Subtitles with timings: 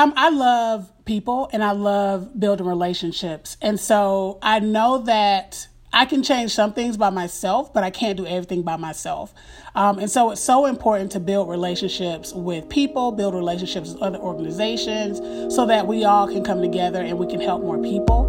[0.00, 3.58] Um, I love people and I love building relationships.
[3.60, 8.16] And so I know that I can change some things by myself, but I can't
[8.16, 9.34] do everything by myself.
[9.74, 14.16] Um, and so it's so important to build relationships with people, build relationships with other
[14.16, 18.24] organizations, so that we all can come together and we can help more people.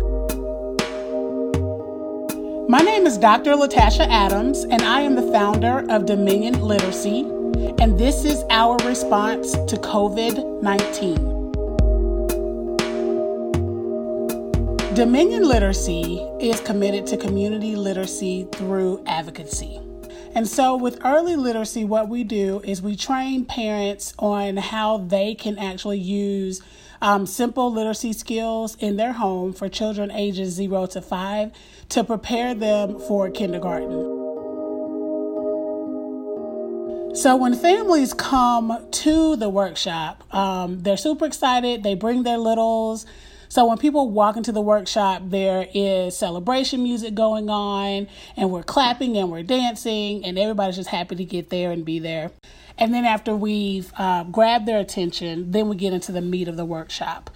[2.68, 3.54] My name is Dr.
[3.54, 7.22] Latasha Adams, and I am the founder of Dominion Literacy,
[7.80, 11.41] and this is our response to COVID 19.
[14.96, 19.80] Dominion Literacy is committed to community literacy through advocacy.
[20.36, 25.34] And so, with early literacy, what we do is we train parents on how they
[25.34, 26.62] can actually use
[27.02, 31.54] um, simple literacy skills in their home for children ages zero to five
[31.88, 33.92] to prepare them for kindergarten.
[37.16, 41.82] So, when families come to the workshop, um, they're super excited.
[41.82, 43.06] They bring their littles.
[43.52, 48.64] So when people walk into the workshop, there is celebration music going on, and we're
[48.64, 52.32] clapping and we're dancing, and everybody's just happy to get there and be there.
[52.78, 56.56] And then after we've uh, grabbed their attention, then we get into the meat of
[56.56, 57.30] the workshop.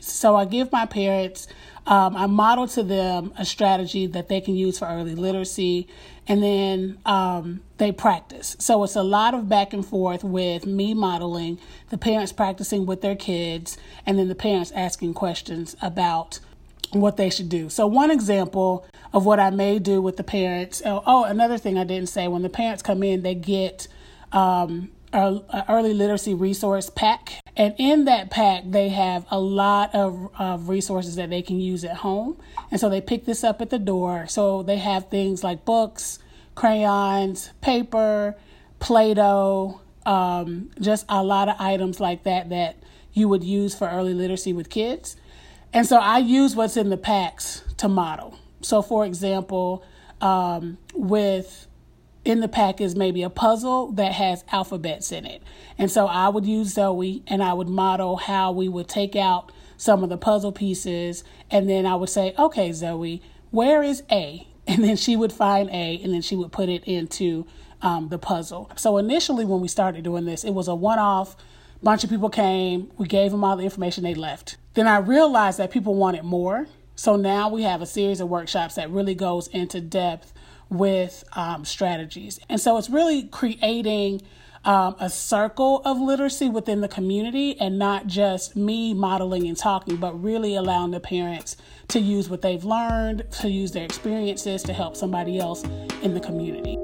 [0.00, 1.46] So I give my parents,
[1.86, 5.88] um, I model to them a strategy that they can use for early literacy,
[6.26, 8.56] and then um, they practice.
[8.58, 13.00] So it's a lot of back and forth with me modeling, the parents practicing with
[13.00, 16.40] their kids, and then the parents asking questions about
[16.92, 17.68] what they should do.
[17.68, 21.78] So, one example of what I may do with the parents oh, oh another thing
[21.78, 23.88] I didn't say when the parents come in, they get
[24.32, 27.39] um, early literacy resource pack.
[27.56, 31.84] And in that pack, they have a lot of, of resources that they can use
[31.84, 32.36] at home.
[32.70, 34.26] And so they pick this up at the door.
[34.28, 36.18] So they have things like books,
[36.54, 38.36] crayons, paper,
[38.78, 42.76] Play Doh, um, just a lot of items like that that
[43.12, 45.16] you would use for early literacy with kids.
[45.72, 48.38] And so I use what's in the packs to model.
[48.62, 49.84] So, for example,
[50.20, 51.66] um, with
[52.24, 55.42] in the pack is maybe a puzzle that has alphabets in it.
[55.78, 59.50] And so I would use Zoe and I would model how we would take out
[59.76, 61.24] some of the puzzle pieces.
[61.50, 64.46] And then I would say, okay, Zoe, where is A?
[64.66, 67.44] And then she would find A and then she would put it into
[67.82, 68.70] um, the puzzle.
[68.76, 71.34] So initially, when we started doing this, it was a one off.
[71.82, 74.58] Bunch of people came, we gave them all the information, they left.
[74.74, 76.68] Then I realized that people wanted more.
[76.94, 80.32] So now we have a series of workshops that really goes into depth
[80.70, 82.40] with um, strategies.
[82.48, 84.22] And so it's really creating
[84.64, 89.96] um, a circle of literacy within the community and not just me modeling and talking,
[89.96, 91.56] but really allowing the parents
[91.88, 95.64] to use what they've learned, to use their experiences to help somebody else
[96.02, 96.76] in the community.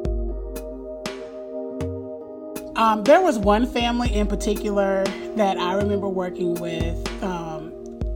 [2.76, 5.04] Um, there was one family in particular
[5.36, 7.72] that I remember working with um,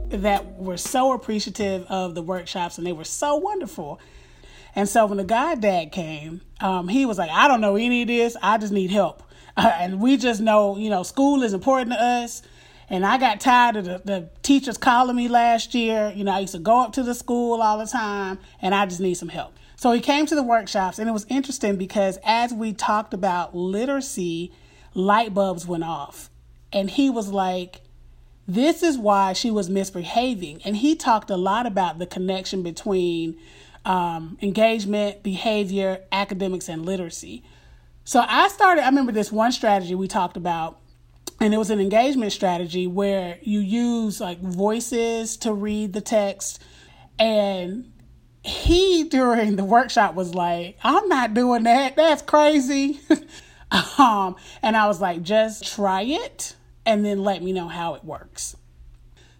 [0.08, 4.00] that were so appreciative of the workshops and they were so wonderful.
[4.74, 8.02] And so when the god dad came, um, he was like, I don't know any
[8.02, 8.36] of this.
[8.42, 9.22] I just need help.
[9.56, 12.42] Uh, and we just know, you know, school is important to us.
[12.88, 16.12] And I got tired of the, the teachers calling me last year.
[16.14, 18.84] You know, I used to go up to the school all the time and I
[18.86, 19.54] just need some help.
[19.76, 23.54] So he came to the workshops and it was interesting because as we talked about
[23.54, 24.52] literacy,
[24.92, 26.30] light bulbs went off.
[26.72, 27.82] And he was like,
[28.46, 30.60] this is why she was misbehaving.
[30.64, 33.38] And he talked a lot about the connection between
[33.84, 37.42] um, engagement, behavior, academics, and literacy.
[38.04, 40.78] So I started, I remember this one strategy we talked about,
[41.40, 46.62] and it was an engagement strategy where you use like voices to read the text.
[47.18, 47.92] And
[48.42, 51.96] he, during the workshop, was like, I'm not doing that.
[51.96, 53.00] That's crazy.
[53.98, 58.04] um, and I was like, just try it and then let me know how it
[58.04, 58.56] works.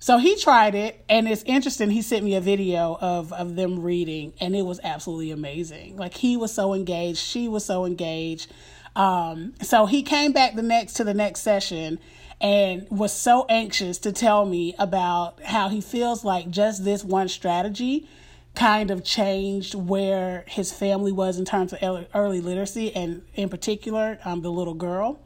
[0.03, 1.91] So he tried it, and it's interesting.
[1.91, 5.99] He sent me a video of, of them reading, and it was absolutely amazing.
[5.99, 8.51] Like he was so engaged, she was so engaged.
[8.97, 11.99] Um, so he came back the next to the next session
[12.41, 17.29] and was so anxious to tell me about how he feels like just this one
[17.29, 18.09] strategy
[18.55, 24.19] kind of changed where his family was in terms of early literacy and in particular
[24.25, 25.21] um, the little girl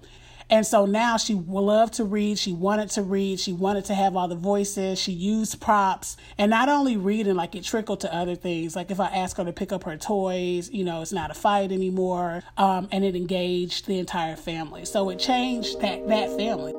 [0.50, 2.38] and so now she loved to read.
[2.38, 3.41] She wanted to read.
[3.41, 4.99] She wanted to have all the voices.
[4.99, 8.76] She used props and not only reading, like it trickled to other things.
[8.76, 11.35] Like if I ask her to pick up her toys, you know, it's not a
[11.35, 12.43] fight anymore.
[12.56, 14.85] Um, and it engaged the entire family.
[14.85, 16.75] So it changed that, that family.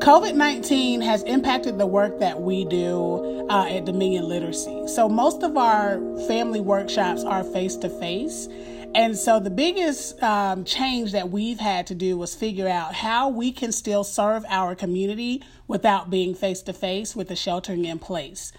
[0.00, 4.88] COVID 19 has impacted the work that we do uh, at Dominion Literacy.
[4.88, 8.48] So, most of our family workshops are face to face,
[8.92, 13.28] And so the biggest um, change that we've had to do was figure out how
[13.28, 18.00] we can still serve our community without being face to face with the sheltering in
[18.00, 18.52] place.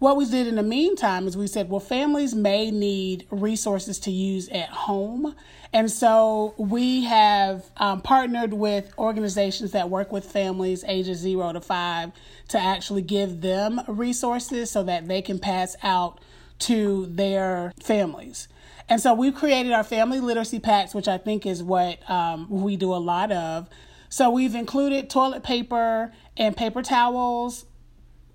[0.00, 4.10] What we did in the meantime is we said, well, families may need resources to
[4.10, 5.36] use at home.
[5.72, 11.60] And so we have um, partnered with organizations that work with families ages zero to
[11.60, 12.12] five
[12.48, 16.18] to actually give them resources so that they can pass out
[16.60, 18.48] to their families.
[18.88, 22.76] And so we've created our family literacy packs, which I think is what um, we
[22.76, 23.68] do a lot of.
[24.08, 27.66] So we've included toilet paper and paper towels,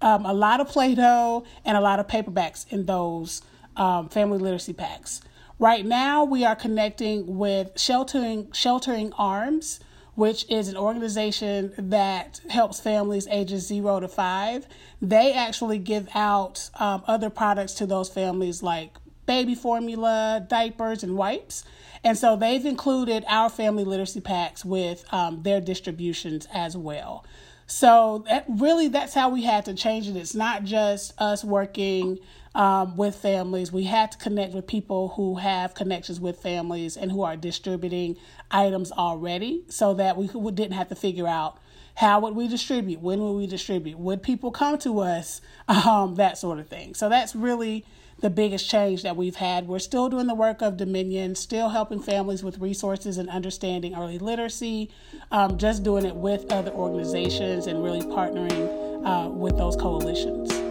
[0.01, 3.41] um, a lot of Play Doh, and a lot of paperbacks in those
[3.75, 5.21] um, family literacy packs.
[5.59, 9.79] Right now, we are connecting with Sheltering, Sheltering Arms,
[10.15, 14.65] which is an organization that helps families ages zero to five.
[15.01, 18.95] They actually give out um, other products to those families like
[19.25, 21.63] baby formula, diapers, and wipes.
[22.03, 27.25] And so they've included our family literacy packs with um, their distributions as well.
[27.67, 30.15] So that really, that's how we had to change it.
[30.15, 32.19] It's not just us working
[32.55, 33.71] um, with families.
[33.71, 38.17] We had to connect with people who have connections with families and who are distributing
[38.49, 41.59] items already, so that we didn't have to figure out
[41.95, 46.37] how would we distribute, when would we distribute, would people come to us, um, that
[46.37, 46.93] sort of thing.
[46.93, 47.85] So that's really
[48.19, 49.67] the biggest change that we've had.
[49.67, 54.19] We're still doing the work of Dominion, still helping families with resources and understanding early
[54.19, 54.89] literacy,
[55.31, 60.64] um, just doing it with other organizations and really partnering uh, with those coalitions.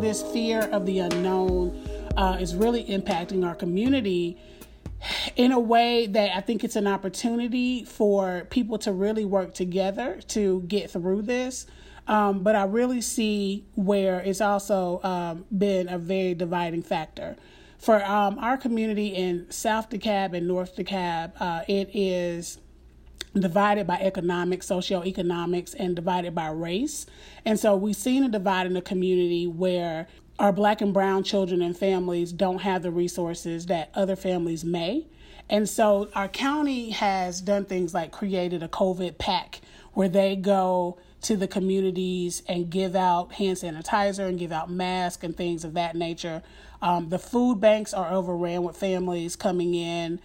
[0.00, 4.38] This fear of the unknown uh, is really impacting our community
[5.36, 10.20] in a way that I think it's an opportunity for people to really work together
[10.28, 11.66] to get through this.
[12.06, 17.36] Um, but I really see where it's also um, been a very dividing factor.
[17.78, 22.58] For um, our community in South DeKalb and North DeKalb, uh, it is
[23.34, 27.06] divided by economics, socioeconomics, and divided by race.
[27.44, 30.08] And so we've seen a divide in the community where
[30.38, 35.06] our black and brown children and families don't have the resources that other families may.
[35.48, 39.60] And so our county has done things like created a COVID pack
[39.92, 45.24] where they go to the communities and give out hand sanitizer and give out masks
[45.24, 46.42] and things of that nature.
[46.82, 50.20] Um, the food banks are overran with families coming in.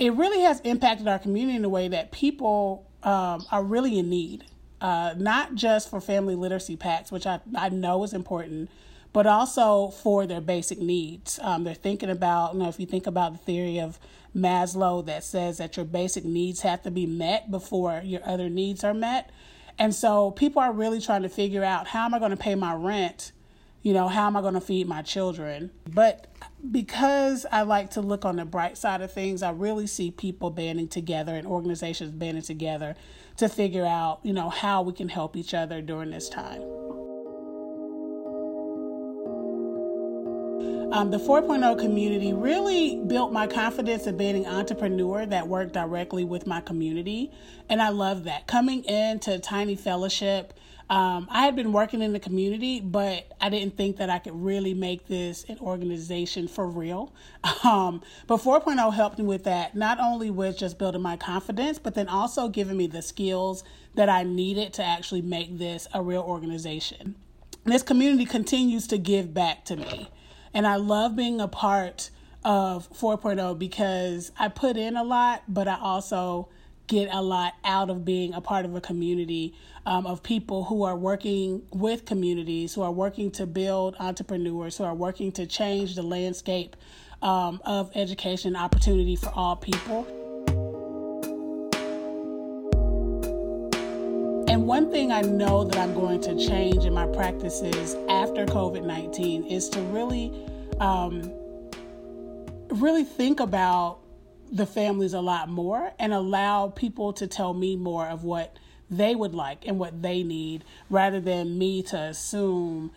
[0.00, 4.08] It really has impacted our community in a way that people um, are really in
[4.08, 4.46] need,
[4.80, 8.70] uh, not just for family literacy packs, which I, I know is important,
[9.12, 11.38] but also for their basic needs.
[11.42, 13.98] Um, they're thinking about, you know, if you think about the theory of
[14.34, 18.82] Maslow that says that your basic needs have to be met before your other needs
[18.82, 19.30] are met.
[19.78, 22.54] And so people are really trying to figure out how am I going to pay
[22.54, 23.32] my rent?
[23.82, 25.72] You know, how am I going to feed my children?
[25.86, 26.26] But
[26.68, 30.50] because I like to look on the bright side of things, I really see people
[30.50, 32.96] banding together and organizations banding together
[33.38, 36.62] to figure out, you know, how we can help each other during this time.
[40.92, 46.24] Um, the 4.0 community really built my confidence in being an entrepreneur that worked directly
[46.24, 47.30] with my community.
[47.68, 48.48] And I love that.
[48.48, 50.52] Coming into Tiny Fellowship,
[50.90, 54.34] um, I had been working in the community, but I didn't think that I could
[54.34, 57.14] really make this an organization for real.
[57.62, 61.94] Um, but 4.0 helped me with that, not only with just building my confidence, but
[61.94, 63.62] then also giving me the skills
[63.94, 67.16] that I needed to actually make this a real organization.
[67.64, 70.08] This community continues to give back to me.
[70.54, 72.10] And I love being a part
[72.42, 76.48] of 4.0 because I put in a lot, but I also
[76.90, 79.54] get a lot out of being a part of a community
[79.86, 84.82] um, of people who are working with communities, who are working to build entrepreneurs, who
[84.82, 86.74] are working to change the landscape
[87.22, 90.04] um, of education opportunity for all people.
[94.48, 98.84] And one thing I know that I'm going to change in my practices after COVID
[98.84, 100.32] 19 is to really,
[100.80, 101.32] um,
[102.68, 103.99] really think about
[104.52, 108.58] the families a lot more and allow people to tell me more of what
[108.90, 112.90] they would like and what they need rather than me to assume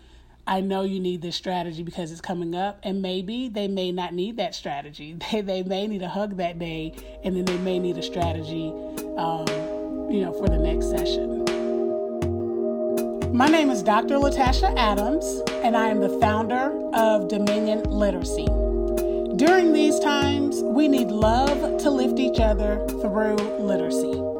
[0.45, 4.13] I know you need this strategy because it's coming up, and maybe they may not
[4.13, 5.15] need that strategy.
[5.31, 6.93] They, they may need a hug that day,
[7.23, 8.73] and then they may need a strategy,
[9.15, 9.45] um,
[10.11, 11.45] you know, for the next session.
[13.33, 14.15] My name is Dr.
[14.15, 18.62] Latasha Adams, and I am the founder of Dominion Literacy.
[19.35, 24.32] During these times, we need love to lift each other through literacy.